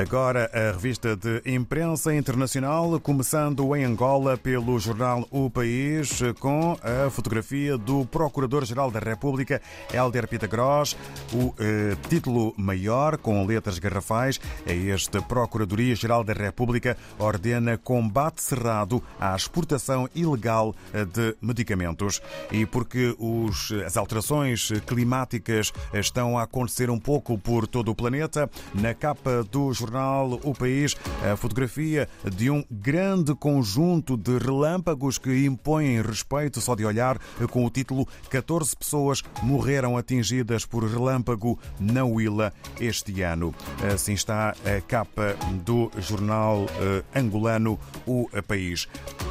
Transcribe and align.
Agora 0.00 0.48
a 0.54 0.70
revista 0.70 1.16
de 1.16 1.42
imprensa 1.44 2.14
internacional, 2.14 3.00
começando 3.00 3.74
em 3.74 3.84
Angola 3.84 4.36
pelo 4.36 4.78
jornal 4.78 5.26
O 5.28 5.50
País, 5.50 6.20
com 6.38 6.78
a 6.80 7.10
fotografia 7.10 7.76
do 7.76 8.06
Procurador-Geral 8.06 8.92
da 8.92 9.00
República, 9.00 9.60
Helder 9.92 10.28
Pitagros. 10.28 10.96
O 11.32 11.52
eh, 11.58 11.96
título 12.08 12.54
maior, 12.56 13.18
com 13.18 13.44
letras 13.44 13.80
garrafais, 13.80 14.38
é 14.64 14.72
este: 14.72 15.20
Procuradoria-Geral 15.20 16.22
da 16.22 16.32
República 16.32 16.96
ordena 17.18 17.76
combate 17.76 18.40
cerrado 18.40 19.02
à 19.18 19.34
exportação 19.34 20.08
ilegal 20.14 20.76
de 21.12 21.36
medicamentos. 21.42 22.22
E 22.52 22.64
porque 22.64 23.16
os, 23.18 23.72
as 23.84 23.96
alterações 23.96 24.70
climáticas 24.86 25.72
estão 25.92 26.38
a 26.38 26.44
acontecer 26.44 26.88
um 26.88 27.00
pouco 27.00 27.36
por 27.36 27.66
todo 27.66 27.90
o 27.90 27.96
planeta, 27.96 28.48
na 28.72 28.94
capa 28.94 29.42
do 29.42 29.72
jornal 29.72 29.87
jornal 29.88 30.38
O 30.44 30.54
País 30.54 30.94
a 31.32 31.36
fotografia 31.36 32.08
de 32.30 32.50
um 32.50 32.62
grande 32.70 33.34
conjunto 33.34 34.16
de 34.16 34.36
relâmpagos 34.38 35.16
que 35.16 35.46
impõem 35.46 36.02
respeito 36.02 36.60
só 36.60 36.74
de 36.74 36.84
olhar, 36.84 37.18
com 37.50 37.64
o 37.64 37.70
título 37.70 38.06
14 38.28 38.76
pessoas 38.76 39.22
morreram 39.42 39.96
atingidas 39.96 40.66
por 40.66 40.84
relâmpago 40.84 41.58
na 41.80 42.04
Huila 42.04 42.52
este 42.78 43.22
ano. 43.22 43.54
Assim 43.92 44.12
está 44.12 44.50
a 44.50 44.80
capa 44.82 45.34
do 45.64 45.90
jornal 45.98 46.66
angolano 47.14 47.78
O 48.06 48.28
País. 48.46 48.86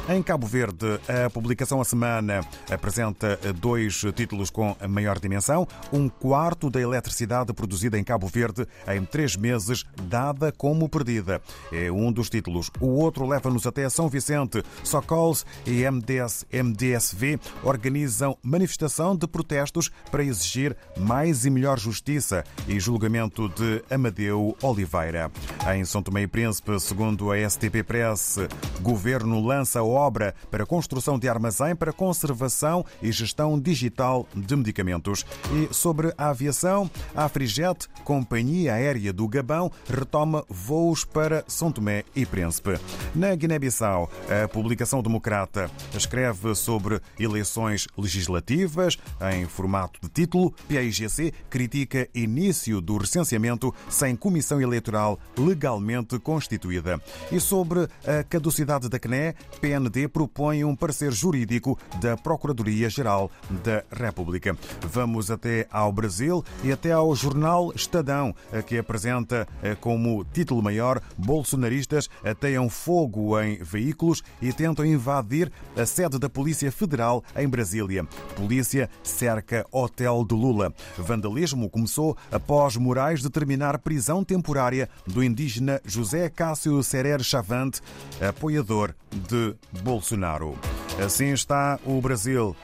Em 0.08 0.22
Cabo 0.22 0.46
Verde, 0.46 0.98
a 1.08 1.30
publicação 1.30 1.80
a 1.80 1.84
semana 1.84 2.40
apresenta 2.70 3.38
dois 3.60 4.02
títulos 4.14 4.50
com 4.50 4.76
maior 4.88 5.18
dimensão. 5.18 5.68
Um 5.92 6.08
quarto 6.08 6.70
da 6.70 6.80
eletricidade 6.80 7.52
produzida 7.52 7.98
em 7.98 8.04
Cabo 8.04 8.26
Verde 8.26 8.66
em 8.88 9.04
três 9.04 9.36
meses, 9.36 9.84
dada 10.04 10.47
como 10.52 10.88
perdida. 10.88 11.40
É 11.72 11.90
um 11.90 12.12
dos 12.12 12.30
títulos. 12.30 12.70
O 12.80 12.88
outro 12.88 13.26
leva-nos 13.26 13.66
até 13.66 13.88
São 13.88 14.08
Vicente. 14.08 14.62
Socols 14.82 15.44
e 15.66 15.88
MDS, 15.88 16.46
MDSV 16.52 17.38
organizam 17.62 18.36
manifestação 18.42 19.16
de 19.16 19.26
protestos 19.26 19.90
para 20.10 20.24
exigir 20.24 20.76
mais 20.96 21.44
e 21.44 21.50
melhor 21.50 21.78
justiça 21.78 22.44
e 22.66 22.78
julgamento 22.80 23.48
de 23.48 23.82
Amadeu 23.90 24.56
Oliveira. 24.62 25.30
Em 25.74 25.84
São 25.84 26.02
Tomé 26.02 26.22
e 26.22 26.26
Príncipe, 26.26 26.78
segundo 26.80 27.30
a 27.30 27.48
STP 27.48 27.82
Press, 27.82 28.38
governo 28.80 29.44
lança 29.44 29.82
obra 29.82 30.34
para 30.50 30.66
construção 30.66 31.18
de 31.18 31.28
armazém 31.28 31.74
para 31.74 31.92
conservação 31.92 32.84
e 33.02 33.10
gestão 33.12 33.58
digital 33.58 34.26
de 34.34 34.56
medicamentos. 34.56 35.24
E 35.52 35.74
sobre 35.74 36.12
a 36.16 36.28
aviação, 36.30 36.90
a 37.14 37.28
Frijet, 37.28 37.88
companhia 38.04 38.74
aérea 38.74 39.12
do 39.12 39.26
Gabão, 39.28 39.70
retoma 39.88 40.37
voos 40.48 41.04
para 41.04 41.44
São 41.46 41.72
Tomé 41.72 42.04
e 42.14 42.26
Príncipe. 42.26 42.78
Na 43.14 43.34
Guiné-Bissau, 43.34 44.10
a 44.44 44.48
publicação 44.48 45.02
democrata 45.02 45.70
escreve 45.96 46.54
sobre 46.54 47.00
eleições 47.18 47.86
legislativas 47.96 48.98
em 49.32 49.46
formato 49.46 50.00
de 50.02 50.08
título. 50.08 50.54
PAIGC 50.68 51.32
critica 51.48 52.08
início 52.14 52.80
do 52.80 52.96
recenseamento 52.98 53.74
sem 53.88 54.14
comissão 54.14 54.60
eleitoral 54.60 55.18
legalmente 55.36 56.18
constituída. 56.18 57.00
E 57.30 57.40
sobre 57.40 57.88
a 58.06 58.22
caducidade 58.22 58.88
da 58.88 58.98
CNE, 58.98 59.34
PND 59.60 60.08
propõe 60.08 60.64
um 60.64 60.74
parecer 60.74 61.12
jurídico 61.12 61.78
da 62.00 62.16
Procuradoria-Geral 62.16 63.30
da 63.64 63.84
República. 63.90 64.56
Vamos 64.82 65.30
até 65.30 65.66
ao 65.70 65.92
Brasil 65.92 66.44
e 66.62 66.72
até 66.72 66.92
ao 66.92 67.14
jornal 67.14 67.72
Estadão, 67.74 68.34
que 68.66 68.78
apresenta 68.78 69.46
como 69.80 70.17
título 70.24 70.62
maior, 70.62 71.00
bolsonaristas 71.16 72.08
ateiam 72.24 72.68
fogo 72.68 73.38
em 73.40 73.56
veículos 73.56 74.22
e 74.40 74.52
tentam 74.52 74.84
invadir 74.84 75.50
a 75.76 75.84
sede 75.84 76.18
da 76.18 76.28
Polícia 76.28 76.70
Federal 76.70 77.22
em 77.36 77.48
Brasília. 77.48 78.04
Polícia 78.36 78.88
cerca 79.02 79.66
hotel 79.72 80.24
de 80.24 80.34
Lula. 80.34 80.72
Vandalismo 80.96 81.68
começou 81.68 82.16
após 82.30 82.76
Moraes 82.76 83.22
determinar 83.22 83.78
prisão 83.78 84.24
temporária 84.24 84.88
do 85.06 85.22
indígena 85.22 85.80
José 85.84 86.28
Cássio 86.28 86.82
Serer 86.82 87.22
Chavante, 87.22 87.80
apoiador 88.20 88.94
de 89.28 89.54
Bolsonaro. 89.82 90.56
Assim 91.04 91.32
está 91.32 91.78
o 91.84 92.00
Brasil, 92.00 92.56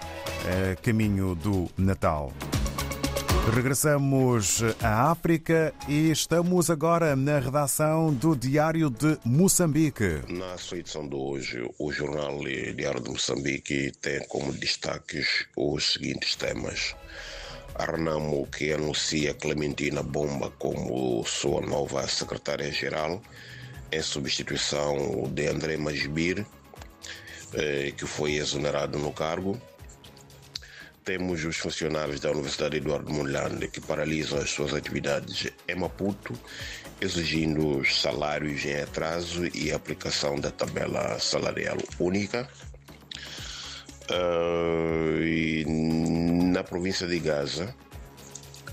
a 0.72 0.76
caminho 0.76 1.34
do 1.34 1.69
Natal. 1.76 2.32
Regressamos 3.53 4.62
à 4.82 5.10
África 5.10 5.75
e 5.87 6.10
estamos 6.10 6.71
agora 6.71 7.15
na 7.15 7.38
redação 7.38 8.12
do 8.12 8.34
Diário 8.34 8.88
de 8.88 9.19
Moçambique. 9.22 10.22
Na 10.28 10.56
sua 10.56 10.78
edição 10.78 11.06
de 11.06 11.15
hoje, 11.15 11.71
o 11.78 11.93
jornal 11.93 12.38
Diário 12.75 13.03
de 13.03 13.10
Moçambique 13.10 13.93
tem 14.00 14.25
como 14.28 14.50
destaques 14.50 15.47
os 15.56 15.93
seguintes 15.93 16.34
temas. 16.37 16.97
A 17.75 17.84
Renamo 17.84 18.47
que 18.47 18.72
anuncia 18.72 19.34
Clementina 19.34 20.03
Bomba 20.03 20.50
como 20.59 21.22
sua 21.25 21.61
nova 21.61 22.09
secretária-geral 22.09 23.22
em 23.93 24.03
substituição 24.03 25.31
de 25.32 25.49
André 25.49 25.76
Masbir, 25.76 26.47
que 27.97 28.06
foi 28.06 28.37
exonerado 28.37 28.99
no 28.99 29.12
cargo 29.12 29.61
temos 31.04 31.44
os 31.44 31.59
funcionários 31.59 32.19
da 32.19 32.31
Universidade 32.31 32.78
Eduardo 32.78 33.12
Mondlane 33.12 33.69
que 33.69 33.81
paralisam 33.81 34.38
as 34.38 34.50
suas 34.50 34.72
atividades 34.72 35.53
em 35.69 35.75
Maputo, 35.75 36.32
exigindo 37.00 37.84
salários 37.84 38.65
em 38.65 38.81
atraso 38.81 39.47
e 39.54 39.70
aplicação 39.70 40.41
da 40.41 40.50
tabela 40.50 41.19
salarial 41.19 41.76
única. 41.98 42.48
Uh, 44.10 45.22
e 45.22 45.64
na 46.53 46.64
província 46.64 47.06
de 47.06 47.19
Gaza, 47.19 47.75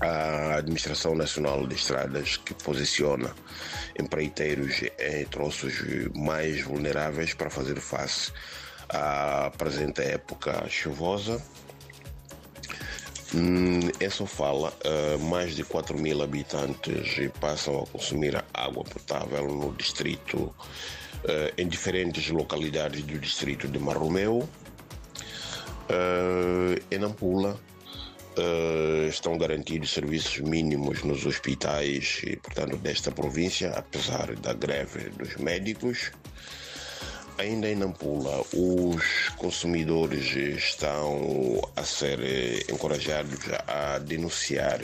a 0.00 0.56
Administração 0.56 1.14
Nacional 1.14 1.66
de 1.66 1.74
Estradas, 1.74 2.38
que 2.38 2.54
posiciona 2.54 3.34
empreiteiros 3.98 4.82
em 4.98 5.24
troços 5.26 5.74
mais 6.14 6.62
vulneráveis 6.62 7.34
para 7.34 7.50
fazer 7.50 7.78
face 7.78 8.32
à 8.88 9.50
presente 9.56 10.02
época 10.02 10.66
chuvosa, 10.68 11.42
em 13.34 14.10
Sofala, 14.10 14.72
mais 15.20 15.56
de 15.56 15.64
4 15.64 15.96
mil 15.96 16.22
habitantes 16.22 17.16
passam 17.40 17.82
a 17.82 17.86
consumir 17.86 18.42
água 18.52 18.84
potável 18.84 19.48
no 19.48 19.72
distrito, 19.74 20.54
em 21.56 21.66
diferentes 21.66 22.28
localidades 22.30 23.02
do 23.02 23.18
distrito 23.18 23.68
de 23.68 23.78
Marromeu. 23.78 24.48
Em 26.90 26.98
Nampula, 26.98 27.58
estão 29.08 29.36
garantidos 29.38 29.92
serviços 29.92 30.38
mínimos 30.38 31.02
nos 31.02 31.26
hospitais, 31.26 32.22
portanto, 32.42 32.76
desta 32.76 33.10
província, 33.10 33.70
apesar 33.70 34.34
da 34.36 34.52
greve 34.52 35.10
dos 35.10 35.36
médicos. 35.36 36.12
Ainda 37.38 37.68
em 37.68 37.74
Nampula, 37.74 38.44
os 38.52 39.30
consumidores 39.36 40.36
estão 40.36 41.60
a 41.74 41.82
ser 41.82 42.20
encorajados 42.70 43.40
a 43.66 43.98
denunciar 43.98 44.80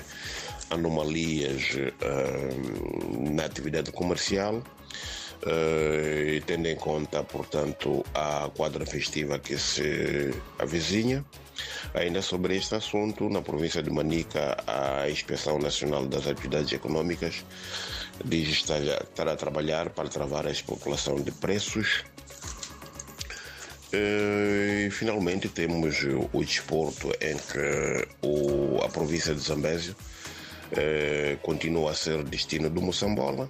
anomalias 0.70 1.74
uh, 1.74 3.30
na 3.30 3.44
atividade 3.44 3.92
comercial, 3.92 4.56
uh, 4.56 6.44
tendo 6.46 6.68
em 6.68 6.76
conta, 6.76 7.22
portanto, 7.22 8.04
a 8.14 8.50
quadra 8.56 8.84
festiva 8.86 9.38
que 9.38 9.56
se 9.58 10.34
avizinha. 10.58 11.24
Ainda 11.94 12.22
sobre 12.22 12.56
este 12.56 12.74
assunto, 12.74 13.28
na 13.28 13.42
província 13.42 13.82
de 13.82 13.90
Manica, 13.90 14.56
a 14.66 15.08
Inspeção 15.10 15.58
Nacional 15.58 16.06
das 16.06 16.26
Atividades 16.26 16.72
Econômicas 16.72 17.44
diz 18.24 18.48
estar, 18.48 18.80
a 19.28 19.36
trabalhar 19.36 19.90
para 19.90 20.08
travar 20.08 20.46
a 20.46 20.50
especulação 20.50 21.16
de 21.16 21.30
preços 21.30 22.04
e 23.92 24.90
finalmente 24.90 25.48
temos 25.48 26.04
o 26.32 26.44
desporto 26.44 27.10
em 27.20 27.36
que 27.36 28.06
o, 28.22 28.82
a 28.82 28.88
província 28.88 29.34
de 29.34 29.40
Zambésio 29.40 29.96
eh, 30.72 31.38
continua 31.42 31.92
a 31.92 31.94
ser 31.94 32.22
destino 32.24 32.68
do 32.68 32.82
Moçambola 32.82 33.48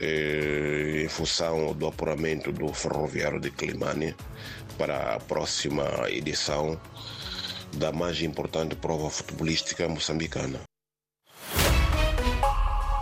eh, 0.00 1.02
em 1.04 1.08
função 1.08 1.74
do 1.74 1.86
apuramento 1.86 2.50
do 2.52 2.72
ferroviário 2.72 3.40
de 3.40 3.50
Climane 3.50 4.14
para 4.78 5.14
a 5.14 5.20
próxima 5.20 5.84
edição 6.08 6.80
da 7.76 7.92
mais 7.92 8.22
importante 8.22 8.74
prova 8.76 9.10
futebolística 9.10 9.86
moçambicana. 9.88 10.60